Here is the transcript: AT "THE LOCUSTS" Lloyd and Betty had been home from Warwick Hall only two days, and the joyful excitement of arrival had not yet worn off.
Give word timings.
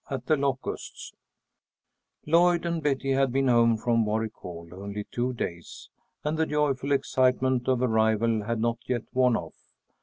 AT 0.09 0.25
"THE 0.25 0.35
LOCUSTS" 0.35 1.13
Lloyd 2.25 2.65
and 2.65 2.81
Betty 2.81 3.11
had 3.11 3.31
been 3.31 3.47
home 3.47 3.77
from 3.77 4.03
Warwick 4.03 4.33
Hall 4.33 4.67
only 4.71 5.03
two 5.11 5.31
days, 5.33 5.91
and 6.23 6.39
the 6.39 6.47
joyful 6.47 6.91
excitement 6.91 7.67
of 7.67 7.83
arrival 7.83 8.45
had 8.45 8.59
not 8.59 8.79
yet 8.87 9.03
worn 9.13 9.35
off. 9.35 9.53